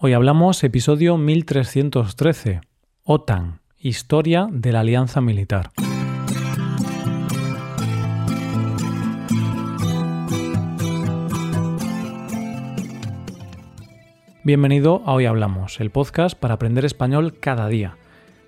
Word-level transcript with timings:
Hoy 0.00 0.12
hablamos 0.12 0.62
episodio 0.62 1.16
1313, 1.16 2.60
OTAN, 3.02 3.62
Historia 3.80 4.46
de 4.48 4.70
la 4.70 4.78
Alianza 4.78 5.20
Militar. 5.20 5.70
Bienvenido 14.44 15.02
a 15.04 15.14
Hoy 15.14 15.26
Hablamos, 15.26 15.80
el 15.80 15.90
podcast 15.90 16.38
para 16.38 16.54
aprender 16.54 16.84
español 16.84 17.40
cada 17.40 17.66
día. 17.66 17.96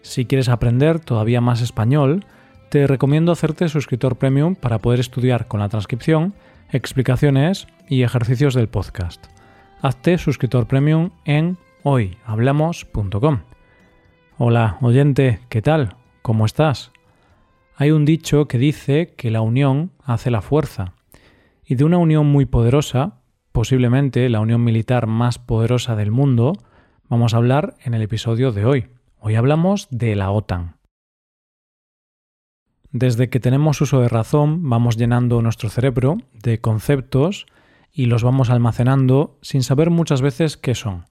Si 0.02 0.26
quieres 0.26 0.48
aprender 0.48 1.00
todavía 1.00 1.40
más 1.40 1.62
español, 1.62 2.26
te 2.68 2.86
recomiendo 2.86 3.32
hacerte 3.32 3.68
suscriptor 3.68 4.18
premium 4.18 4.54
para 4.54 4.78
poder 4.78 5.00
estudiar 5.00 5.48
con 5.48 5.58
la 5.58 5.68
transcripción, 5.68 6.32
explicaciones 6.70 7.66
y 7.88 8.04
ejercicios 8.04 8.54
del 8.54 8.68
podcast 8.68 9.26
hazte 9.82 10.18
suscriptor 10.18 10.66
premium 10.66 11.10
en 11.24 11.56
hoyhablamos.com. 11.82 13.40
Hola, 14.38 14.78
oyente, 14.80 15.40
¿qué 15.48 15.62
tal? 15.62 15.96
¿Cómo 16.22 16.46
estás? 16.46 16.92
Hay 17.76 17.90
un 17.90 18.04
dicho 18.04 18.46
que 18.46 18.58
dice 18.58 19.14
que 19.16 19.30
la 19.30 19.40
unión 19.40 19.92
hace 20.04 20.30
la 20.30 20.42
fuerza. 20.42 20.94
Y 21.64 21.76
de 21.76 21.84
una 21.84 21.98
unión 21.98 22.26
muy 22.26 22.44
poderosa, 22.44 23.20
posiblemente 23.52 24.28
la 24.28 24.40
unión 24.40 24.62
militar 24.62 25.06
más 25.06 25.38
poderosa 25.38 25.96
del 25.96 26.10
mundo, 26.10 26.52
vamos 27.08 27.32
a 27.32 27.38
hablar 27.38 27.76
en 27.84 27.94
el 27.94 28.02
episodio 28.02 28.52
de 28.52 28.66
hoy. 28.66 28.88
Hoy 29.18 29.34
hablamos 29.34 29.88
de 29.90 30.14
la 30.16 30.30
OTAN. 30.30 30.76
Desde 32.92 33.30
que 33.30 33.40
tenemos 33.40 33.80
uso 33.80 34.00
de 34.00 34.08
razón, 34.08 34.68
vamos 34.68 34.96
llenando 34.96 35.40
nuestro 35.42 35.68
cerebro 35.70 36.18
de 36.42 36.60
conceptos 36.60 37.46
y 37.92 38.06
los 38.06 38.22
vamos 38.22 38.50
almacenando 38.50 39.38
sin 39.42 39.62
saber 39.62 39.90
muchas 39.90 40.22
veces 40.22 40.56
qué 40.56 40.74
son. 40.74 41.06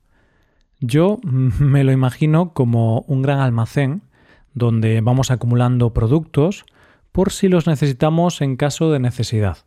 Yo 0.79 1.17
me 1.23 1.83
lo 1.83 1.91
imagino 1.91 2.53
como 2.53 3.01
un 3.01 3.21
gran 3.21 3.39
almacén 3.39 4.03
donde 4.53 5.01
vamos 5.01 5.31
acumulando 5.31 5.93
productos 5.93 6.65
por 7.11 7.31
si 7.31 7.47
los 7.47 7.67
necesitamos 7.67 8.41
en 8.41 8.55
caso 8.55 8.91
de 8.91 8.99
necesidad. 8.99 9.57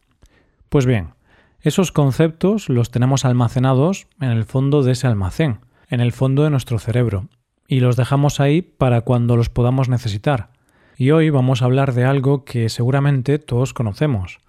Pues 0.68 0.86
bien, 0.86 1.14
esos 1.60 1.92
conceptos 1.92 2.68
los 2.68 2.90
tenemos 2.90 3.24
almacenados 3.24 4.06
en 4.20 4.30
el 4.30 4.44
fondo 4.44 4.82
de 4.82 4.92
ese 4.92 5.06
almacén, 5.06 5.60
en 5.88 6.00
el 6.00 6.12
fondo 6.12 6.44
de 6.44 6.50
nuestro 6.50 6.78
cerebro, 6.78 7.28
y 7.68 7.80
los 7.80 7.96
dejamos 7.96 8.40
ahí 8.40 8.62
para 8.62 9.02
cuando 9.02 9.36
los 9.36 9.48
podamos 9.48 9.88
necesitar. 9.88 10.50
Y 10.96 11.10
hoy 11.10 11.30
vamos 11.30 11.62
a 11.62 11.66
hablar 11.66 11.94
de 11.94 12.04
algo 12.04 12.44
que 12.44 12.68
seguramente 12.68 13.38
todos 13.38 13.74
conocemos, 13.74 14.40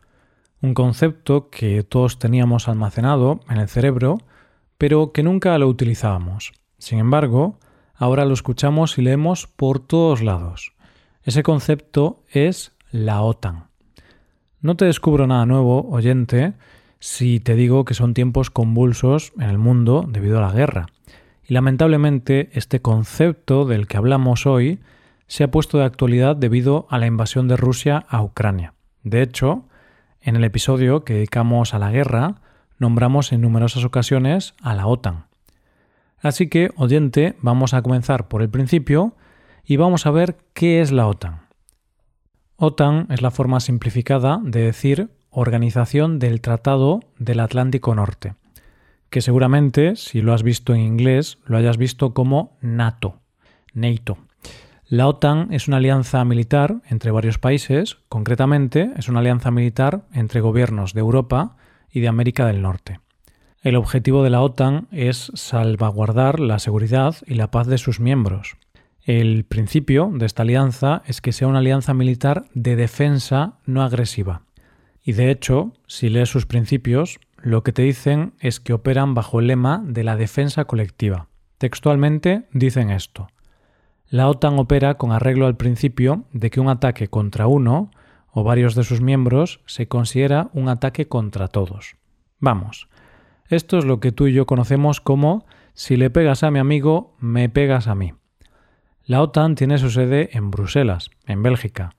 un 0.63 0.73
concepto 0.73 1.49
que 1.49 1.83
todos 1.83 2.19
teníamos 2.19 2.69
almacenado 2.69 3.41
en 3.49 3.57
el 3.57 3.67
cerebro, 3.67 4.19
pero 4.77 5.11
que 5.11 5.21
nunca 5.21 5.57
lo 5.57 5.67
utilizábamos. 5.67 6.53
Sin 6.77 6.99
embargo, 6.99 7.59
ahora 7.93 8.23
lo 8.23 8.33
escuchamos 8.33 8.97
y 8.97 9.01
leemos 9.01 9.45
por 9.45 9.79
todos 9.79 10.21
lados. 10.21 10.73
Ese 11.23 11.43
concepto 11.43 12.23
es 12.29 12.71
la 12.91 13.21
OTAN. 13.21 13.65
No 14.61 14.77
te 14.77 14.85
descubro 14.85 15.27
nada 15.27 15.45
nuevo, 15.45 15.89
oyente, 15.89 16.53
si 16.99 17.41
te 17.41 17.55
digo 17.55 17.83
que 17.83 17.93
son 17.93 18.13
tiempos 18.13 18.49
convulsos 18.49 19.33
en 19.37 19.49
el 19.49 19.57
mundo 19.57 20.05
debido 20.07 20.37
a 20.37 20.47
la 20.47 20.53
guerra. 20.53 20.87
Y 21.45 21.53
lamentablemente 21.53 22.49
este 22.53 22.81
concepto 22.81 23.65
del 23.65 23.87
que 23.87 23.97
hablamos 23.97 24.45
hoy 24.45 24.79
se 25.27 25.43
ha 25.43 25.51
puesto 25.51 25.79
de 25.79 25.83
actualidad 25.83 26.37
debido 26.37 26.87
a 26.89 26.99
la 26.99 27.07
invasión 27.07 27.49
de 27.49 27.57
Rusia 27.57 28.05
a 28.07 28.23
Ucrania. 28.23 28.75
De 29.03 29.21
hecho, 29.21 29.65
en 30.23 30.35
el 30.35 30.43
episodio 30.43 31.03
que 31.03 31.13
dedicamos 31.13 31.73
a 31.73 31.79
la 31.79 31.91
guerra, 31.91 32.35
nombramos 32.79 33.31
en 33.31 33.41
numerosas 33.41 33.83
ocasiones 33.83 34.55
a 34.61 34.73
la 34.73 34.87
OTAN. 34.87 35.25
Así 36.19 36.47
que, 36.47 36.71
oyente, 36.77 37.35
vamos 37.41 37.73
a 37.73 37.81
comenzar 37.81 38.29
por 38.29 38.41
el 38.41 38.49
principio 38.49 39.15
y 39.65 39.75
vamos 39.75 40.05
a 40.05 40.11
ver 40.11 40.37
qué 40.53 40.81
es 40.81 40.91
la 40.91 41.07
OTAN. 41.07 41.41
OTAN 42.55 43.07
es 43.09 43.21
la 43.21 43.31
forma 43.31 43.59
simplificada 43.59 44.39
de 44.41 44.61
decir 44.61 45.09
Organización 45.29 46.19
del 46.19 46.41
Tratado 46.41 47.01
del 47.17 47.39
Atlántico 47.39 47.93
Norte, 47.93 48.35
que 49.09 49.21
seguramente, 49.21 49.95
si 49.95 50.21
lo 50.21 50.33
has 50.33 50.43
visto 50.43 50.73
en 50.73 50.81
inglés, 50.81 51.39
lo 51.45 51.57
hayas 51.57 51.77
visto 51.77 52.13
como 52.13 52.57
NATO, 52.61 53.19
NATO. 53.73 54.17
La 54.93 55.07
OTAN 55.07 55.51
es 55.51 55.67
una 55.67 55.77
alianza 55.77 56.23
militar 56.23 56.75
entre 56.87 57.09
varios 57.09 57.39
países, 57.39 57.97
concretamente 58.09 58.91
es 58.95 59.09
una 59.09 59.21
alianza 59.21 59.49
militar 59.49 60.03
entre 60.13 60.39
gobiernos 60.39 60.93
de 60.93 60.99
Europa 60.99 61.55
y 61.91 62.01
de 62.01 62.09
América 62.09 62.45
del 62.45 62.61
Norte. 62.61 62.99
El 63.63 63.75
objetivo 63.75 64.21
de 64.21 64.29
la 64.29 64.43
OTAN 64.43 64.87
es 64.91 65.31
salvaguardar 65.33 66.39
la 66.39 66.59
seguridad 66.59 67.15
y 67.25 67.33
la 67.33 67.49
paz 67.49 67.65
de 67.65 67.79
sus 67.79 67.99
miembros. 67.99 68.55
El 69.01 69.45
principio 69.45 70.11
de 70.13 70.27
esta 70.27 70.43
alianza 70.43 71.01
es 71.07 71.21
que 71.21 71.31
sea 71.31 71.47
una 71.47 71.57
alianza 71.57 71.95
militar 71.95 72.45
de 72.53 72.75
defensa 72.75 73.57
no 73.65 73.81
agresiva. 73.81 74.43
Y 75.03 75.13
de 75.13 75.31
hecho, 75.31 75.73
si 75.87 76.09
lees 76.09 76.29
sus 76.29 76.45
principios, 76.45 77.19
lo 77.41 77.63
que 77.63 77.73
te 77.73 77.81
dicen 77.81 78.33
es 78.39 78.59
que 78.59 78.73
operan 78.73 79.15
bajo 79.15 79.39
el 79.39 79.47
lema 79.47 79.81
de 79.83 80.03
la 80.03 80.17
defensa 80.17 80.65
colectiva. 80.65 81.29
Textualmente 81.57 82.43
dicen 82.51 82.91
esto. 82.91 83.27
La 84.13 84.29
OTAN 84.29 84.59
opera 84.59 84.93
con 84.93 85.11
arreglo 85.11 85.47
al 85.47 85.57
principio 85.57 86.25
de 86.33 86.51
que 86.51 86.59
un 86.59 86.69
ataque 86.69 87.07
contra 87.07 87.47
uno 87.47 87.89
o 88.31 88.43
varios 88.43 88.75
de 88.75 88.83
sus 88.83 89.01
miembros 89.01 89.61
se 89.65 89.87
considera 89.87 90.51
un 90.53 90.69
ataque 90.69 91.07
contra 91.07 91.47
todos. 91.47 91.95
Vamos, 92.37 92.89
esto 93.49 93.79
es 93.79 93.85
lo 93.85 93.99
que 93.99 94.11
tú 94.11 94.27
y 94.27 94.33
yo 94.33 94.45
conocemos 94.45 95.01
como 95.01 95.47
si 95.73 95.97
le 95.97 96.11
pegas 96.11 96.43
a 96.43 96.51
mi 96.51 96.59
amigo, 96.59 97.15
me 97.17 97.49
pegas 97.49 97.87
a 97.87 97.95
mí. 97.95 98.13
La 99.03 99.19
OTAN 99.19 99.55
tiene 99.55 99.79
su 99.79 99.89
sede 99.89 100.29
en 100.33 100.51
Bruselas, 100.51 101.09
en 101.25 101.41
Bélgica, 101.41 101.95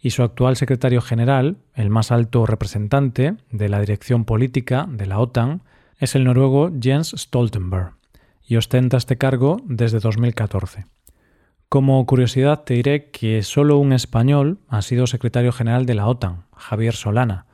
y 0.00 0.08
su 0.08 0.22
actual 0.22 0.56
secretario 0.56 1.02
general, 1.02 1.58
el 1.74 1.90
más 1.90 2.10
alto 2.10 2.46
representante 2.46 3.36
de 3.50 3.68
la 3.68 3.80
dirección 3.80 4.24
política 4.24 4.86
de 4.88 5.04
la 5.04 5.18
OTAN, 5.18 5.64
es 5.98 6.14
el 6.14 6.24
noruego 6.24 6.70
Jens 6.80 7.14
Stoltenberg, 7.14 7.92
y 8.42 8.56
ostenta 8.56 8.96
este 8.96 9.18
cargo 9.18 9.58
desde 9.66 10.00
2014. 10.00 10.86
Como 11.68 12.06
curiosidad 12.06 12.64
te 12.64 12.74
diré 12.74 13.10
que 13.10 13.42
solo 13.42 13.76
un 13.76 13.92
español 13.92 14.58
ha 14.68 14.80
sido 14.80 15.06
secretario 15.06 15.52
general 15.52 15.84
de 15.84 15.94
la 15.94 16.06
OTAN, 16.06 16.44
Javier 16.56 16.94
Solana, 16.94 17.44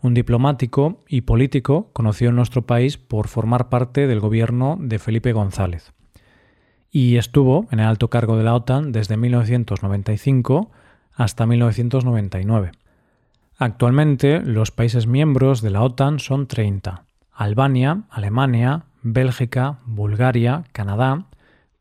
un 0.00 0.14
diplomático 0.14 1.02
y 1.08 1.22
político 1.22 1.90
conocido 1.92 2.28
en 2.28 2.36
nuestro 2.36 2.62
país 2.62 2.98
por 2.98 3.26
formar 3.26 3.70
parte 3.70 4.06
del 4.06 4.20
gobierno 4.20 4.76
de 4.78 5.00
Felipe 5.00 5.32
González. 5.32 5.92
Y 6.92 7.16
estuvo 7.16 7.66
en 7.72 7.80
el 7.80 7.86
alto 7.86 8.10
cargo 8.10 8.36
de 8.36 8.44
la 8.44 8.54
OTAN 8.54 8.92
desde 8.92 9.16
1995 9.16 10.70
hasta 11.12 11.44
1999. 11.44 12.70
Actualmente 13.58 14.38
los 14.38 14.70
países 14.70 15.08
miembros 15.08 15.62
de 15.62 15.70
la 15.70 15.82
OTAN 15.82 16.20
son 16.20 16.46
30. 16.46 17.06
Albania, 17.32 18.04
Alemania, 18.08 18.84
Bélgica, 19.02 19.80
Bulgaria, 19.84 20.62
Canadá, 20.70 21.26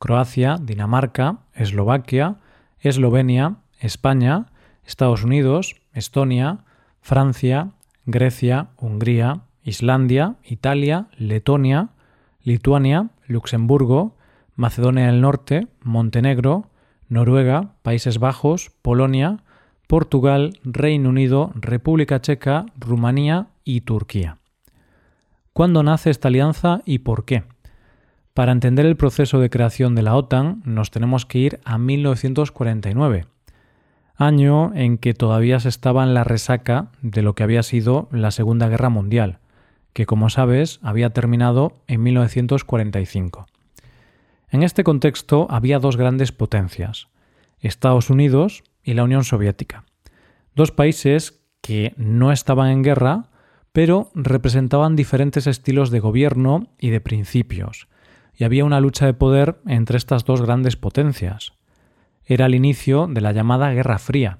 Croacia, 0.03 0.57
Dinamarca, 0.59 1.37
Eslovaquia, 1.53 2.35
Eslovenia, 2.81 3.55
España, 3.79 4.47
Estados 4.85 5.23
Unidos, 5.23 5.77
Estonia, 5.93 6.65
Francia, 6.99 7.69
Grecia, 8.05 8.67
Hungría, 8.75 9.43
Islandia, 9.63 10.35
Italia, 10.43 11.07
Letonia, 11.17 11.91
Lituania, 12.41 13.11
Luxemburgo, 13.27 14.17
Macedonia 14.57 15.05
del 15.05 15.21
Norte, 15.21 15.69
Montenegro, 15.83 16.67
Noruega, 17.07 17.75
Países 17.81 18.19
Bajos, 18.19 18.71
Polonia, 18.81 19.37
Portugal, 19.87 20.59
Reino 20.65 21.07
Unido, 21.07 21.53
República 21.55 22.19
Checa, 22.19 22.65
Rumanía 22.77 23.47
y 23.63 23.79
Turquía. 23.81 24.39
¿Cuándo 25.53 25.81
nace 25.81 26.09
esta 26.09 26.27
alianza 26.27 26.81
y 26.83 26.99
por 26.99 27.23
qué? 27.23 27.45
Para 28.33 28.51
entender 28.51 28.87
el 28.87 28.97
proceso 28.97 29.39
de 29.39 29.51
creación 29.51 29.93
de 29.93 30.01
la 30.01 30.15
OTAN 30.15 30.63
nos 30.65 30.89
tenemos 30.89 31.27
que 31.27 31.37
ir 31.37 31.59
a 31.65 31.77
1949, 31.77 33.27
año 34.15 34.73
en 34.73 34.97
que 34.97 35.13
todavía 35.13 35.59
se 35.59 35.69
estaba 35.69 36.03
en 36.03 36.15
la 36.15 36.23
resaca 36.23 36.87
de 37.03 37.21
lo 37.21 37.35
que 37.35 37.43
había 37.43 37.61
sido 37.61 38.09
la 38.11 38.31
Segunda 38.31 38.69
Guerra 38.69 38.89
Mundial, 38.89 39.37
que 39.93 40.07
como 40.07 40.31
sabes 40.31 40.79
había 40.81 41.11
terminado 41.11 41.83
en 41.85 42.01
1945. 42.01 43.45
En 44.49 44.63
este 44.63 44.83
contexto 44.83 45.45
había 45.51 45.77
dos 45.77 45.95
grandes 45.95 46.31
potencias, 46.31 47.09
Estados 47.59 48.09
Unidos 48.09 48.63
y 48.83 48.95
la 48.95 49.03
Unión 49.03 49.25
Soviética, 49.25 49.83
dos 50.55 50.71
países 50.71 51.43
que 51.61 51.93
no 51.97 52.31
estaban 52.31 52.71
en 52.71 52.81
guerra, 52.81 53.29
pero 53.73 54.09
representaban 54.15 54.95
diferentes 54.95 55.45
estilos 55.45 55.91
de 55.91 55.99
gobierno 55.99 56.67
y 56.79 56.89
de 56.89 56.99
principios, 56.99 57.87
y 58.35 58.43
había 58.43 58.65
una 58.65 58.79
lucha 58.79 59.05
de 59.05 59.13
poder 59.13 59.59
entre 59.65 59.97
estas 59.97 60.25
dos 60.25 60.41
grandes 60.41 60.75
potencias. 60.75 61.53
Era 62.25 62.45
el 62.45 62.55
inicio 62.55 63.07
de 63.07 63.21
la 63.21 63.31
llamada 63.31 63.71
Guerra 63.71 63.99
Fría, 63.99 64.39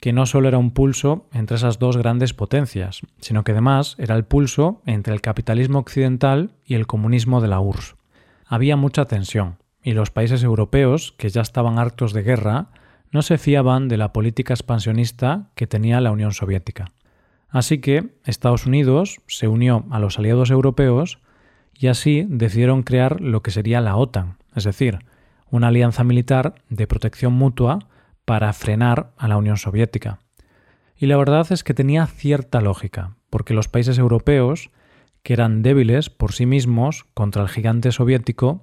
que 0.00 0.12
no 0.12 0.26
solo 0.26 0.48
era 0.48 0.58
un 0.58 0.72
pulso 0.72 1.26
entre 1.32 1.56
esas 1.56 1.78
dos 1.78 1.96
grandes 1.96 2.34
potencias, 2.34 3.00
sino 3.20 3.42
que 3.42 3.52
además 3.52 3.96
era 3.98 4.14
el 4.14 4.24
pulso 4.24 4.82
entre 4.86 5.14
el 5.14 5.20
capitalismo 5.20 5.78
occidental 5.78 6.52
y 6.64 6.74
el 6.74 6.86
comunismo 6.86 7.40
de 7.40 7.48
la 7.48 7.60
URSS. 7.60 7.96
había 8.46 8.76
mucha 8.76 9.06
tensión 9.06 9.56
y 9.82 9.92
los 9.92 10.10
países 10.10 10.42
europeos, 10.42 11.14
que 11.18 11.28
ya 11.28 11.42
estaban 11.42 11.78
hartos 11.78 12.12
de 12.12 12.22
guerra, 12.22 12.68
no 13.12 13.22
se 13.22 13.38
fiaban 13.38 13.88
de 13.88 13.96
la 13.96 14.12
política 14.12 14.54
expansionista 14.54 15.50
que 15.54 15.66
tenía 15.66 16.00
la 16.00 16.10
Unión 16.10 16.32
Soviética. 16.32 16.92
Así 17.48 17.78
que 17.78 18.14
Estados 18.24 18.66
Unidos 18.66 19.20
se 19.28 19.46
unió 19.46 19.84
a 19.90 20.00
los 20.00 20.18
aliados 20.18 20.50
europeos 20.50 21.18
y 21.78 21.88
así 21.88 22.26
decidieron 22.28 22.82
crear 22.82 23.20
lo 23.20 23.42
que 23.42 23.50
sería 23.50 23.80
la 23.80 23.96
OTAN, 23.96 24.38
es 24.54 24.64
decir, 24.64 25.00
una 25.50 25.68
alianza 25.68 26.04
militar 26.04 26.54
de 26.68 26.86
protección 26.86 27.32
mutua 27.32 27.78
para 28.24 28.52
frenar 28.52 29.12
a 29.16 29.28
la 29.28 29.36
Unión 29.36 29.56
Soviética. 29.56 30.18
Y 30.96 31.06
la 31.06 31.16
verdad 31.16 31.46
es 31.50 31.64
que 31.64 31.74
tenía 31.74 32.06
cierta 32.06 32.60
lógica, 32.60 33.16
porque 33.30 33.54
los 33.54 33.68
países 33.68 33.98
europeos, 33.98 34.70
que 35.22 35.32
eran 35.32 35.62
débiles 35.62 36.10
por 36.10 36.32
sí 36.32 36.46
mismos 36.46 37.04
contra 37.14 37.42
el 37.42 37.48
gigante 37.48 37.92
soviético, 37.92 38.60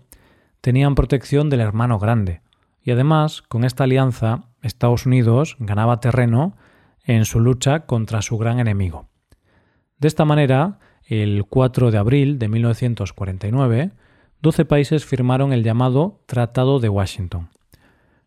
tenían 0.62 0.96
protección 0.96 1.50
del 1.50 1.60
hermano 1.60 2.00
grande. 2.00 2.42
Y 2.84 2.92
además, 2.92 3.42
con 3.42 3.64
esta 3.64 3.84
alianza, 3.84 4.46
Estados 4.62 5.06
Unidos 5.06 5.58
ganaba 5.60 6.00
terreno 6.00 6.56
en 7.04 7.26
su 7.26 7.40
lucha 7.40 7.82
contra 7.86 8.22
su 8.22 8.38
gran 8.38 8.60
enemigo. 8.60 9.08
De 9.98 10.08
esta 10.08 10.26
manera, 10.26 10.80
el 11.06 11.46
4 11.46 11.92
de 11.92 11.98
abril 11.98 12.40
de 12.40 12.48
1949, 12.48 13.92
12 14.42 14.66
países 14.66 15.06
firmaron 15.06 15.54
el 15.54 15.64
llamado 15.64 16.20
Tratado 16.26 16.80
de 16.80 16.90
Washington. 16.90 17.50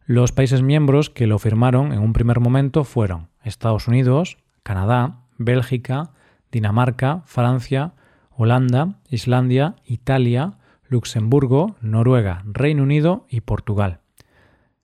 Los 0.06 0.32
países 0.32 0.62
miembros 0.62 1.10
que 1.10 1.26
lo 1.26 1.38
firmaron 1.38 1.92
en 1.92 2.00
un 2.00 2.12
primer 2.12 2.38
momento 2.38 2.84
fueron 2.84 3.28
Estados 3.42 3.88
Unidos, 3.88 4.36
Canadá, 4.62 5.20
Bélgica, 5.38 6.10
Dinamarca, 6.52 7.22
Francia, 7.24 7.94
Holanda, 8.30 9.00
Islandia, 9.08 9.76
Italia, 9.86 10.58
Luxemburgo, 10.86 11.76
Noruega, 11.80 12.42
Reino 12.44 12.82
Unido 12.82 13.26
y 13.28 13.40
Portugal. 13.40 14.00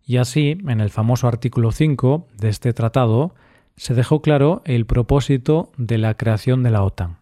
Y 0.04 0.16
así, 0.16 0.58
en 0.66 0.80
el 0.80 0.90
famoso 0.90 1.28
artículo 1.28 1.70
5 1.70 2.26
de 2.36 2.48
este 2.48 2.72
tratado, 2.72 3.34
se 3.76 3.94
dejó 3.94 4.22
claro 4.22 4.62
el 4.64 4.86
propósito 4.86 5.70
de 5.76 5.98
la 5.98 6.14
creación 6.14 6.64
de 6.64 6.70
la 6.70 6.82
OTAN. 6.82 7.19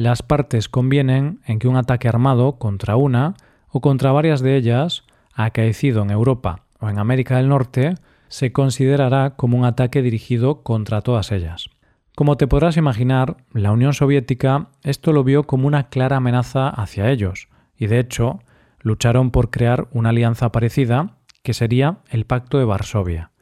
Las 0.00 0.22
partes 0.22 0.70
convienen 0.70 1.40
en 1.44 1.58
que 1.58 1.68
un 1.68 1.76
ataque 1.76 2.08
armado 2.08 2.56
contra 2.56 2.96
una 2.96 3.34
o 3.68 3.82
contra 3.82 4.12
varias 4.12 4.40
de 4.40 4.56
ellas, 4.56 5.04
acaecido 5.34 6.02
en 6.02 6.10
Europa 6.10 6.64
o 6.78 6.88
en 6.88 6.98
América 6.98 7.36
del 7.36 7.50
Norte, 7.50 7.96
se 8.28 8.50
considerará 8.50 9.36
como 9.36 9.58
un 9.58 9.66
ataque 9.66 10.00
dirigido 10.00 10.62
contra 10.62 11.02
todas 11.02 11.32
ellas. 11.32 11.68
Como 12.16 12.38
te 12.38 12.46
podrás 12.46 12.78
imaginar, 12.78 13.44
la 13.52 13.72
Unión 13.72 13.92
Soviética 13.92 14.68
esto 14.84 15.12
lo 15.12 15.22
vio 15.22 15.42
como 15.42 15.66
una 15.66 15.90
clara 15.90 16.16
amenaza 16.16 16.70
hacia 16.70 17.10
ellos, 17.10 17.50
y 17.76 17.86
de 17.86 17.98
hecho 17.98 18.40
lucharon 18.80 19.30
por 19.30 19.50
crear 19.50 19.88
una 19.92 20.08
alianza 20.08 20.50
parecida 20.50 21.18
que 21.42 21.52
sería 21.52 21.98
el 22.08 22.24
Pacto 22.24 22.56
de 22.56 22.64
Varsovia, 22.64 23.32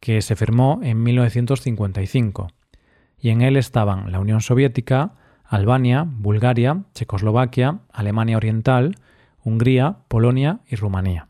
que 0.00 0.20
se 0.20 0.34
firmó 0.34 0.80
en 0.82 1.00
1955, 1.00 2.48
y 3.20 3.28
en 3.28 3.42
él 3.42 3.56
estaban 3.56 4.10
la 4.10 4.18
Unión 4.18 4.40
Soviética, 4.40 5.12
Albania, 5.52 6.06
Bulgaria, 6.08 6.84
Checoslovaquia, 6.94 7.80
Alemania 7.92 8.38
Oriental, 8.38 8.96
Hungría, 9.44 9.98
Polonia 10.08 10.60
y 10.66 10.76
Rumanía. 10.76 11.28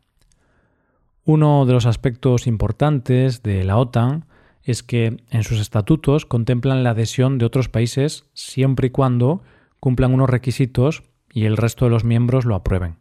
Uno 1.24 1.66
de 1.66 1.72
los 1.72 1.86
aspectos 1.86 2.46
importantes 2.46 3.42
de 3.42 3.64
la 3.64 3.78
OTAN 3.78 4.26
es 4.62 4.84
que 4.84 5.16
en 5.28 5.42
sus 5.42 5.58
estatutos 5.58 6.24
contemplan 6.24 6.84
la 6.84 6.90
adhesión 6.90 7.38
de 7.38 7.46
otros 7.46 7.69
países 7.69 8.30
siempre 8.32 8.86
y 8.86 8.90
cuando 8.90 9.42
cumplan 9.80 10.14
unos 10.14 10.30
requisitos 10.30 11.02
y 11.32 11.46
el 11.46 11.56
resto 11.56 11.86
de 11.86 11.90
los 11.90 12.04
miembros 12.04 12.44
lo 12.44 12.54
aprueben. 12.54 12.98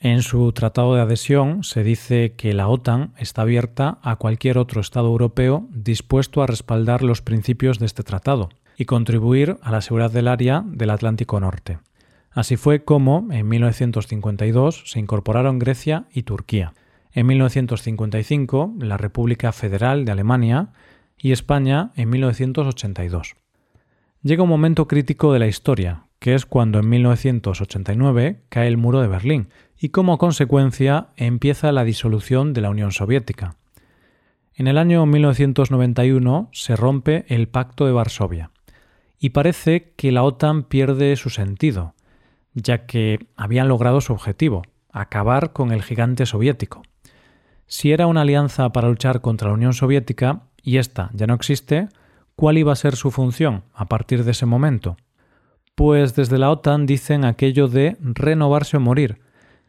En 0.00 0.22
su 0.22 0.50
tratado 0.52 0.94
de 0.94 1.02
adhesión 1.02 1.62
se 1.62 1.82
dice 1.82 2.36
que 2.36 2.54
la 2.54 2.68
OTAN 2.68 3.12
está 3.18 3.42
abierta 3.42 3.98
a 4.00 4.16
cualquier 4.16 4.56
otro 4.56 4.80
Estado 4.80 5.08
europeo 5.08 5.68
dispuesto 5.72 6.42
a 6.42 6.46
respaldar 6.46 7.02
los 7.02 7.20
principios 7.20 7.78
de 7.78 7.84
este 7.84 8.02
tratado 8.02 8.48
y 8.78 8.84
contribuir 8.84 9.58
a 9.60 9.72
la 9.72 9.80
seguridad 9.80 10.12
del 10.12 10.28
área 10.28 10.62
del 10.64 10.90
Atlántico 10.90 11.40
Norte. 11.40 11.80
Así 12.30 12.56
fue 12.56 12.84
como, 12.84 13.26
en 13.32 13.48
1952, 13.48 14.84
se 14.86 15.00
incorporaron 15.00 15.58
Grecia 15.58 16.04
y 16.12 16.22
Turquía. 16.22 16.74
En 17.12 17.26
1955, 17.26 18.74
la 18.78 18.96
República 18.96 19.50
Federal 19.50 20.04
de 20.04 20.12
Alemania 20.12 20.68
y 21.16 21.32
España 21.32 21.90
en 21.96 22.08
1982. 22.10 23.34
Llega 24.22 24.44
un 24.44 24.48
momento 24.48 24.86
crítico 24.86 25.32
de 25.32 25.40
la 25.40 25.48
historia, 25.48 26.04
que 26.20 26.34
es 26.34 26.46
cuando 26.46 26.78
en 26.78 26.88
1989 26.88 28.42
cae 28.48 28.68
el 28.68 28.76
muro 28.76 29.00
de 29.00 29.08
Berlín 29.08 29.48
y 29.76 29.88
como 29.88 30.18
consecuencia 30.18 31.08
empieza 31.16 31.72
la 31.72 31.82
disolución 31.82 32.52
de 32.52 32.60
la 32.60 32.70
Unión 32.70 32.92
Soviética. 32.92 33.56
En 34.54 34.68
el 34.68 34.78
año 34.78 35.04
1991 35.06 36.48
se 36.52 36.76
rompe 36.76 37.24
el 37.28 37.48
Pacto 37.48 37.84
de 37.86 37.92
Varsovia 37.92 38.50
y 39.18 39.30
parece 39.30 39.92
que 39.96 40.12
la 40.12 40.22
OTAN 40.22 40.62
pierde 40.62 41.16
su 41.16 41.30
sentido, 41.30 41.94
ya 42.54 42.86
que 42.86 43.26
habían 43.36 43.68
logrado 43.68 44.00
su 44.00 44.12
objetivo, 44.12 44.62
acabar 44.92 45.52
con 45.52 45.72
el 45.72 45.82
gigante 45.82 46.26
soviético. 46.26 46.82
Si 47.66 47.92
era 47.92 48.06
una 48.06 48.22
alianza 48.22 48.70
para 48.70 48.88
luchar 48.88 49.20
contra 49.20 49.48
la 49.48 49.54
Unión 49.54 49.74
Soviética 49.74 50.42
y 50.62 50.78
esta 50.78 51.10
ya 51.12 51.26
no 51.26 51.34
existe, 51.34 51.88
¿cuál 52.34 52.58
iba 52.58 52.72
a 52.72 52.76
ser 52.76 52.96
su 52.96 53.10
función 53.10 53.64
a 53.74 53.86
partir 53.86 54.24
de 54.24 54.30
ese 54.30 54.46
momento? 54.46 54.96
Pues 55.74 56.14
desde 56.14 56.38
la 56.38 56.50
OTAN 56.50 56.86
dicen 56.86 57.24
aquello 57.24 57.68
de 57.68 57.96
renovarse 58.00 58.78
o 58.78 58.80
morir, 58.80 59.20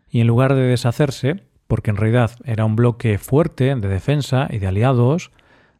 y 0.09 0.21
en 0.21 0.27
lugar 0.27 0.55
de 0.55 0.61
deshacerse, 0.61 1.43
porque 1.67 1.91
en 1.91 1.97
realidad 1.97 2.31
era 2.45 2.65
un 2.65 2.75
bloque 2.75 3.17
fuerte 3.17 3.75
de 3.75 3.87
defensa 3.87 4.47
y 4.49 4.57
de 4.57 4.67
aliados, 4.67 5.31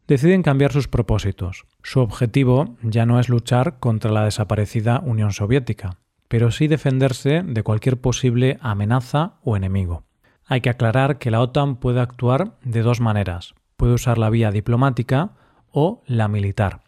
deciden 0.06 0.42
cambiar 0.42 0.72
sus 0.72 0.86
propósitos. 0.86 1.64
Su 1.82 2.00
objetivo 2.00 2.76
ya 2.82 3.06
no 3.06 3.18
es 3.18 3.28
luchar 3.28 3.78
contra 3.78 4.10
la 4.10 4.24
desaparecida 4.24 5.00
Unión 5.04 5.32
Soviética, 5.32 5.98
pero 6.28 6.50
sí 6.50 6.68
defenderse 6.68 7.42
de 7.44 7.62
cualquier 7.62 8.00
posible 8.00 8.58
amenaza 8.60 9.38
o 9.42 9.56
enemigo. 9.56 10.04
Hay 10.46 10.60
que 10.60 10.70
aclarar 10.70 11.18
que 11.18 11.30
la 11.30 11.40
OTAN 11.40 11.76
puede 11.76 12.00
actuar 12.00 12.58
de 12.62 12.82
dos 12.82 13.00
maneras. 13.00 13.54
Puede 13.76 13.94
usar 13.94 14.18
la 14.18 14.30
vía 14.30 14.50
diplomática 14.50 15.32
o 15.70 16.02
la 16.06 16.28
militar 16.28 16.82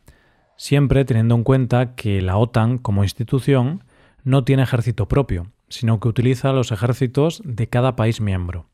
siempre 0.63 1.05
teniendo 1.05 1.35
en 1.35 1.43
cuenta 1.43 1.97
que 1.97 2.23
la 2.23 2.37
OTAN 2.37 2.79
como 2.79 3.03
institución 3.03 3.83
no 4.23 4.45
tiene 4.45 4.63
ejército 4.63 5.09
propio, 5.09 5.51
sino 5.69 5.99
que 5.99 6.07
utiliza 6.07 6.53
los 6.53 6.71
ejércitos 6.71 7.43
de 7.45 7.67
cada 7.67 7.97
país 7.97 8.21
miembro. 8.21 8.69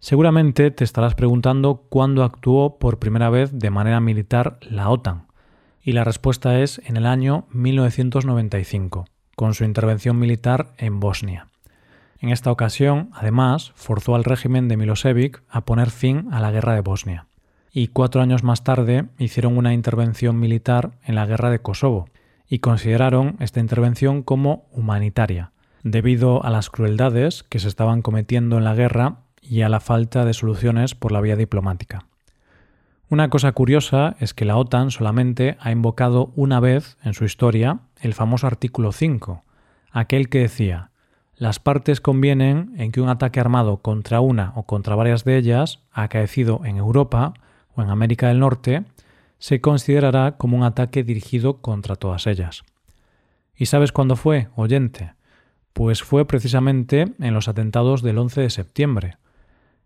Seguramente 0.00 0.70
te 0.70 0.84
estarás 0.84 1.14
preguntando 1.14 1.86
cuándo 1.88 2.22
actuó 2.24 2.78
por 2.78 2.98
primera 2.98 3.30
vez 3.30 3.58
de 3.58 3.70
manera 3.70 4.00
militar 4.00 4.58
la 4.62 4.90
OTAN, 4.90 5.26
y 5.82 5.92
la 5.92 6.04
respuesta 6.04 6.60
es 6.60 6.80
en 6.84 6.96
el 6.96 7.06
año 7.06 7.46
1995, 7.50 9.06
con 9.36 9.54
su 9.54 9.64
intervención 9.64 10.18
militar 10.18 10.72
en 10.76 11.00
Bosnia. 11.00 11.48
En 12.20 12.30
esta 12.30 12.50
ocasión, 12.50 13.10
además, 13.12 13.72
forzó 13.74 14.14
al 14.14 14.24
régimen 14.24 14.68
de 14.68 14.76
Milosevic 14.76 15.42
a 15.48 15.62
poner 15.64 15.90
fin 15.90 16.28
a 16.32 16.40
la 16.40 16.50
guerra 16.50 16.74
de 16.74 16.80
Bosnia 16.80 17.28
y 17.72 17.88
cuatro 17.88 18.20
años 18.20 18.42
más 18.42 18.64
tarde 18.64 19.06
hicieron 19.18 19.56
una 19.56 19.72
intervención 19.72 20.38
militar 20.38 20.92
en 21.04 21.14
la 21.14 21.26
guerra 21.26 21.50
de 21.50 21.60
Kosovo 21.60 22.08
y 22.48 22.60
consideraron 22.60 23.36
esta 23.40 23.60
intervención 23.60 24.22
como 24.22 24.66
humanitaria, 24.72 25.52
debido 25.82 26.44
a 26.44 26.50
las 26.50 26.70
crueldades 26.70 27.42
que 27.42 27.58
se 27.58 27.68
estaban 27.68 28.02
cometiendo 28.02 28.58
en 28.58 28.64
la 28.64 28.74
guerra 28.74 29.18
y 29.48 29.62
a 29.62 29.68
la 29.68 29.80
falta 29.80 30.24
de 30.24 30.34
soluciones 30.34 30.94
por 30.94 31.12
la 31.12 31.20
vía 31.20 31.36
diplomática. 31.36 32.06
Una 33.08 33.30
cosa 33.30 33.52
curiosa 33.52 34.16
es 34.20 34.34
que 34.34 34.44
la 34.44 34.56
OTAN 34.56 34.90
solamente 34.90 35.56
ha 35.60 35.70
invocado 35.70 36.32
una 36.36 36.60
vez 36.60 36.98
en 37.02 37.14
su 37.14 37.24
historia 37.24 37.80
el 38.00 38.14
famoso 38.14 38.46
artículo 38.46 38.92
5, 38.92 39.42
aquel 39.92 40.28
que 40.28 40.40
decía 40.40 40.90
las 41.38 41.60
partes 41.60 42.00
convienen 42.00 42.74
en 42.78 42.90
que 42.90 43.00
un 43.00 43.08
ataque 43.08 43.38
armado 43.38 43.76
contra 43.76 44.20
una 44.20 44.52
o 44.56 44.64
contra 44.64 44.96
varias 44.96 45.22
de 45.22 45.36
ellas, 45.36 45.78
acaecido 45.92 46.62
en 46.64 46.78
Europa, 46.78 47.32
o 47.76 47.82
en 47.82 47.90
América 47.90 48.26
del 48.26 48.40
Norte, 48.40 48.82
se 49.38 49.60
considerará 49.60 50.36
como 50.36 50.56
un 50.56 50.64
ataque 50.64 51.04
dirigido 51.04 51.58
contra 51.58 51.94
todas 51.94 52.26
ellas. 52.26 52.64
¿Y 53.56 53.66
sabes 53.66 53.92
cuándo 53.92 54.16
fue, 54.16 54.48
oyente? 54.56 55.12
Pues 55.74 56.02
fue 56.02 56.26
precisamente 56.26 57.12
en 57.20 57.34
los 57.34 57.46
atentados 57.46 58.02
del 58.02 58.18
11 58.18 58.40
de 58.40 58.50
septiembre. 58.50 59.16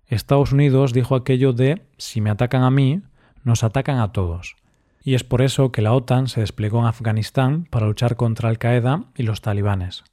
Estados 0.07 0.53
Unidos 0.53 0.93
dijo 0.93 1.15
aquello 1.15 1.53
de 1.53 1.83
si 1.97 2.21
me 2.21 2.31
atacan 2.31 2.63
a 2.63 2.71
mí, 2.71 3.03
nos 3.45 3.65
atacan 3.65 3.99
a 3.99 4.13
todos. 4.13 4.57
Y 5.05 5.15
es 5.15 5.25
por 5.25 5.43
eso 5.43 5.73
que 5.73 5.83
la 5.83 5.93
OTAN 5.95 6.29
se 6.29 6.41
desplegó 6.41 6.81
en 6.81 6.87
Afganistán 6.87 7.67
para 7.71 7.87
luchar 7.87 8.17
contra 8.17 8.49
Al-Qaeda 8.49 9.05
y 9.17 9.25
los 9.25 9.41
talibanes. 9.41 10.05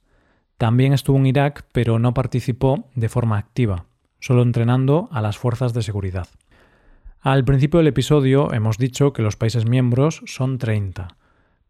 También 0.58 0.94
estuvo 0.94 1.18
en 1.18 1.28
Irak, 1.28 1.66
pero 1.72 2.00
no 2.00 2.14
participó 2.14 2.90
de 2.96 3.08
forma 3.08 3.38
activa, 3.38 3.86
solo 4.20 4.42
entrenando 4.42 5.08
a 5.12 5.22
las 5.22 5.38
fuerzas 5.38 5.74
de 5.74 5.84
seguridad. 5.84 6.28
Al 7.22 7.46
principio 7.46 7.80
del 7.80 7.88
episodio 7.88 8.52
hemos 8.54 8.78
dicho 8.78 9.14
que 9.14 9.22
los 9.22 9.36
países 9.36 9.66
miembros 9.66 10.22
son 10.26 10.58
30, 10.58 11.10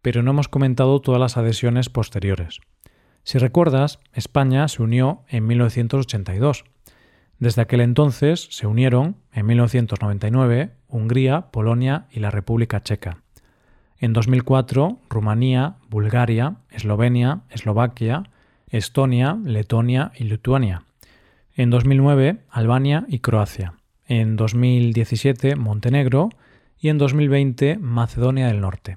pero 0.02 0.24
no 0.24 0.32
hemos 0.32 0.48
comentado 0.48 1.02
todas 1.02 1.20
las 1.20 1.38
adhesiones 1.38 1.90
posteriores. 1.90 2.62
Si 3.24 3.38
recuerdas, 3.38 4.00
España 4.14 4.68
se 4.68 4.82
unió 4.82 5.24
en 5.28 5.46
1982. 5.46 6.66
Desde 7.40 7.62
aquel 7.62 7.80
entonces 7.80 8.48
se 8.52 8.68
unieron, 8.68 9.16
en 9.32 9.46
1999, 9.46 10.72
Hungría, 10.90 11.52
Polonia 11.52 12.06
y 12.12 12.20
la 12.20 12.32
República 12.32 12.84
Checa. 12.84 13.24
En 13.98 14.14
2004, 14.14 15.00
Rumanía, 15.10 15.76
Bulgaria, 15.90 16.58
Eslovenia, 16.70 17.42
Eslovaquia, 17.50 18.24
Estonia, 18.68 19.38
Letonia 19.44 20.12
y 20.16 20.26
Lituania. 20.26 20.84
En 21.56 21.70
2009, 21.70 22.40
Albania 22.50 23.06
y 23.08 23.20
Croacia. 23.20 23.74
En 24.06 24.36
2017, 24.36 25.56
Montenegro 25.56 26.30
y 26.78 26.90
en 26.90 26.98
2020, 26.98 27.78
Macedonia 27.78 28.48
del 28.48 28.62
Norte. 28.62 28.96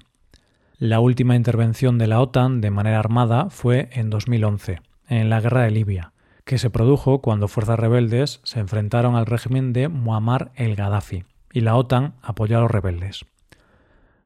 La 0.77 0.99
última 0.99 1.35
intervención 1.35 1.97
de 1.97 2.07
la 2.07 2.19
OTAN 2.19 2.59
de 2.59 2.71
manera 2.71 2.99
armada 2.99 3.49
fue 3.49 3.89
en 3.91 4.09
2011, 4.09 4.81
en 5.07 5.29
la 5.29 5.39
guerra 5.39 5.63
de 5.63 5.71
Libia, 5.71 6.12
que 6.45 6.57
se 6.57 6.69
produjo 6.69 7.21
cuando 7.21 7.47
fuerzas 7.47 7.79
rebeldes 7.79 8.41
se 8.43 8.59
enfrentaron 8.59 9.15
al 9.15 9.25
régimen 9.25 9.73
de 9.73 9.87
Muammar 9.87 10.51
el-Gaddafi 10.55 11.25
y 11.51 11.61
la 11.61 11.75
OTAN 11.75 12.15
apoyó 12.21 12.57
a 12.57 12.61
los 12.61 12.71
rebeldes. 12.71 13.25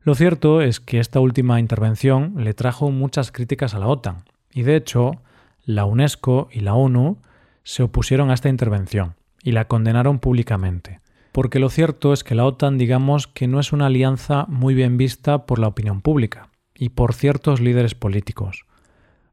Lo 0.01 0.15
cierto 0.15 0.61
es 0.61 0.79
que 0.79 0.99
esta 0.99 1.19
última 1.19 1.59
intervención 1.59 2.33
le 2.37 2.53
trajo 2.53 2.89
muchas 2.91 3.31
críticas 3.31 3.73
a 3.75 3.79
la 3.79 3.87
OTAN, 3.87 4.23
y 4.53 4.63
de 4.63 4.77
hecho, 4.77 5.21
la 5.65 5.85
UNESCO 5.85 6.47
y 6.51 6.61
la 6.61 6.75
ONU 6.75 7.17
se 7.63 7.83
opusieron 7.83 8.31
a 8.31 8.33
esta 8.33 8.47
intervención 8.47 9.15
y 9.43 9.51
la 9.51 9.65
condenaron 9.65 10.19
públicamente, 10.19 11.01
porque 11.33 11.59
lo 11.59 11.69
cierto 11.69 12.13
es 12.13 12.23
que 12.23 12.35
la 12.35 12.45
OTAN 12.45 12.77
digamos 12.77 13.27
que 13.27 13.47
no 13.47 13.59
es 13.59 13.73
una 13.73 13.87
alianza 13.87 14.45
muy 14.47 14.73
bien 14.73 14.97
vista 14.97 15.45
por 15.45 15.59
la 15.59 15.67
opinión 15.67 16.01
pública 16.01 16.49
y 16.73 16.89
por 16.89 17.13
ciertos 17.13 17.59
líderes 17.59 17.93
políticos. 17.93 18.65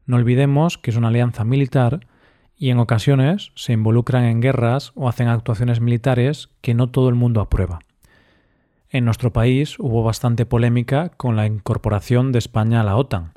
No 0.07 0.17
olvidemos 0.17 0.77
que 0.77 0.91
es 0.91 0.97
una 0.97 1.09
alianza 1.09 1.45
militar 1.45 2.01
y 2.57 2.71
en 2.71 2.79
ocasiones 2.79 3.53
se 3.55 3.73
involucran 3.73 4.25
en 4.25 4.41
guerras 4.41 4.93
o 4.95 5.09
hacen 5.09 5.29
actuaciones 5.29 5.81
militares 5.81 6.51
que 6.61 6.75
no 6.75 6.91
todo 6.91 7.09
el 7.09 7.15
mundo 7.15 7.41
aprueba. 7.41 7.81
En 8.91 9.05
nuestro 9.05 9.33
país 9.33 9.77
hubo 9.79 10.03
bastante 10.03 10.47
polémica 10.47 11.09
con 11.11 11.35
la 11.37 11.47
incorporación 11.47 12.31
de 12.31 12.39
España 12.39 12.81
a 12.81 12.85
la 12.85 12.97
OTAN, 12.97 13.33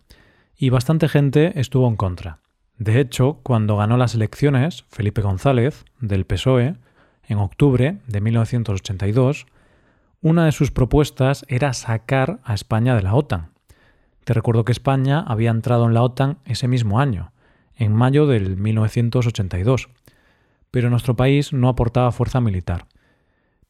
y 0.55 0.69
bastante 0.69 1.07
gente 1.07 1.59
estuvo 1.59 1.87
en 1.87 1.95
contra. 1.95 2.39
De 2.77 2.99
hecho, 2.99 3.39
cuando 3.43 3.77
ganó 3.77 3.97
las 3.97 4.13
elecciones, 4.13 4.85
Felipe 4.89 5.21
González, 5.21 5.85
del 5.99 6.25
PSOE, 6.25 6.75
en 7.27 7.37
octubre 7.39 7.97
de 8.07 8.21
1982, 8.21 9.47
una 10.21 10.45
de 10.45 10.51
sus 10.51 10.71
propuestas 10.71 11.45
era 11.47 11.73
sacar 11.73 12.39
a 12.43 12.53
España 12.53 12.95
de 12.95 13.01
la 13.01 13.15
OTAN. 13.15 13.51
Te 14.23 14.33
recuerdo 14.33 14.65
que 14.65 14.71
España 14.71 15.23
había 15.27 15.51
entrado 15.51 15.85
en 15.85 15.93
la 15.93 16.03
OTAN 16.03 16.37
ese 16.45 16.67
mismo 16.67 16.99
año, 16.99 17.31
en 17.77 17.93
mayo 17.93 18.27
del 18.27 18.57
1982, 18.57 19.89
pero 20.71 20.89
nuestro 20.89 21.15
país 21.15 21.53
no 21.53 21.69
aportaba 21.69 22.11
fuerza 22.11 22.41
militar. 22.41 22.87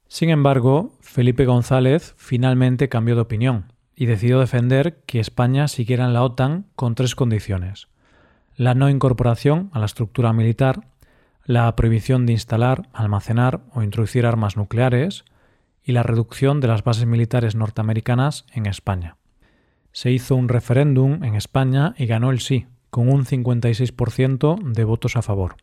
Sin 0.08 0.30
embargo, 0.30 0.94
Felipe 1.02 1.46
González 1.46 2.14
finalmente 2.18 2.90
cambió 2.90 3.16
de 3.16 3.22
opinión 3.22 3.74
y 3.96 4.06
decidió 4.06 4.40
defender 4.40 5.02
que 5.06 5.20
España 5.20 5.68
siguiera 5.68 6.06
en 6.06 6.14
la 6.14 6.24
OTAN 6.24 6.68
con 6.76 6.96
tres 6.96 7.16
condiciones. 7.16 7.88
La 8.56 8.74
no 8.74 8.90
incorporación 8.90 9.70
a 9.74 9.80
la 9.80 9.86
estructura 9.86 10.34
militar, 10.34 10.88
la 11.44 11.76
prohibición 11.76 12.26
de 12.26 12.34
instalar, 12.34 12.90
almacenar 12.94 13.62
o 13.74 13.84
introducir 13.84 14.26
armas 14.26 14.56
nucleares 14.56 15.26
y 15.84 15.94
la 15.94 16.04
reducción 16.04 16.60
de 16.60 16.68
las 16.68 16.84
bases 16.84 17.06
militares 17.06 17.56
norteamericanas 17.56 18.46
en 18.54 18.66
España. 18.66 19.18
Se 19.92 20.12
hizo 20.12 20.36
un 20.36 20.50
referéndum 20.50 21.24
en 21.24 21.36
España 21.36 21.96
y 21.98 22.06
ganó 22.06 22.30
el 22.30 22.40
sí, 22.40 22.68
con 22.90 23.10
un 23.10 23.26
56% 23.26 24.62
de 24.62 24.84
votos 24.84 25.16
a 25.16 25.22
favor. 25.22 25.56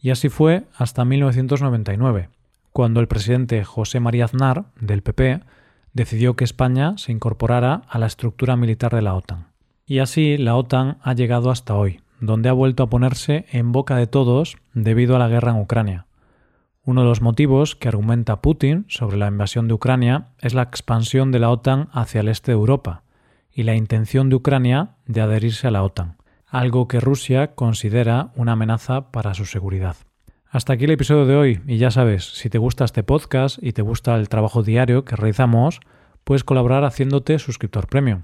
Y 0.00 0.10
así 0.10 0.28
fue 0.28 0.64
hasta 0.76 1.04
1999, 1.04 2.28
cuando 2.72 3.00
el 3.00 3.08
presidente 3.08 3.64
José 3.64 4.00
María 4.00 4.26
Aznar, 4.26 4.66
del 4.80 5.02
PP, 5.02 5.40
decidió 5.92 6.36
que 6.36 6.44
España 6.44 6.96
se 6.96 7.12
incorporara 7.12 7.82
a 7.88 7.98
la 7.98 8.06
estructura 8.06 8.56
militar 8.56 8.94
de 8.94 9.02
la 9.02 9.14
OTAN. 9.14 9.48
Y 9.86 10.00
así 10.00 10.36
la 10.36 10.54
OTAN 10.54 10.98
ha 11.02 11.14
llegado 11.14 11.50
hasta 11.50 11.74
hoy, 11.74 12.00
donde 12.20 12.48
ha 12.48 12.52
vuelto 12.52 12.82
a 12.82 12.90
ponerse 12.90 13.46
en 13.50 13.72
boca 13.72 13.96
de 13.96 14.06
todos 14.06 14.58
debido 14.74 15.16
a 15.16 15.18
la 15.18 15.28
guerra 15.28 15.52
en 15.52 15.60
Ucrania. 15.60 16.06
Uno 16.84 17.02
de 17.02 17.08
los 17.08 17.20
motivos 17.20 17.74
que 17.74 17.88
argumenta 17.88 18.40
Putin 18.40 18.84
sobre 18.88 19.16
la 19.16 19.28
invasión 19.28 19.66
de 19.66 19.74
Ucrania 19.74 20.28
es 20.38 20.54
la 20.54 20.62
expansión 20.62 21.32
de 21.32 21.38
la 21.38 21.50
OTAN 21.50 21.88
hacia 21.92 22.20
el 22.20 22.28
este 22.28 22.52
de 22.52 22.56
Europa 22.56 23.02
y 23.52 23.64
la 23.64 23.74
intención 23.74 24.28
de 24.28 24.36
Ucrania 24.36 24.90
de 25.06 25.20
adherirse 25.20 25.66
a 25.66 25.70
la 25.70 25.82
OTAN, 25.82 26.16
algo 26.50 26.88
que 26.88 27.00
Rusia 27.00 27.54
considera 27.54 28.32
una 28.34 28.52
amenaza 28.52 29.10
para 29.10 29.34
su 29.34 29.44
seguridad. 29.44 29.96
Hasta 30.50 30.72
aquí 30.72 30.84
el 30.84 30.92
episodio 30.92 31.26
de 31.26 31.36
hoy 31.36 31.60
y 31.66 31.76
ya 31.76 31.90
sabes, 31.90 32.24
si 32.24 32.48
te 32.48 32.58
gusta 32.58 32.84
este 32.84 33.02
podcast 33.02 33.58
y 33.62 33.72
te 33.72 33.82
gusta 33.82 34.16
el 34.16 34.28
trabajo 34.28 34.62
diario 34.62 35.04
que 35.04 35.14
realizamos, 35.14 35.80
puedes 36.24 36.44
colaborar 36.44 36.84
haciéndote 36.84 37.38
suscriptor 37.38 37.86
premium. 37.86 38.22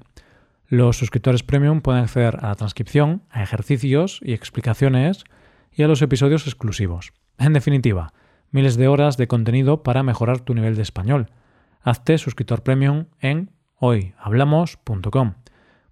Los 0.67 0.97
suscriptores 0.97 1.43
premium 1.43 1.83
pueden 1.83 2.03
acceder 2.03 2.39
a 2.41 2.49
la 2.49 2.55
transcripción, 2.55 3.23
a 3.31 3.43
ejercicios 3.43 4.21
y 4.23 4.33
explicaciones 4.33 5.25
y 5.71 5.83
a 5.83 5.89
los 5.89 6.01
episodios 6.01 6.47
exclusivos. 6.47 7.13
En 7.39 7.53
definitiva, 7.53 8.15
miles 8.51 8.77
de 8.77 8.89
horas 8.89 9.19
de 9.19 9.29
contenido 9.29 9.83
para 9.83 10.03
mejorar 10.03 10.41
tu 10.41 10.55
nivel 10.55 10.77
de 10.77 10.83
español. 10.83 11.31
Hazte 11.83 12.17
suscriptor 12.17 12.63
premium 12.63 13.07
en 13.21 13.51
hoyhablamos.com. 13.79 15.35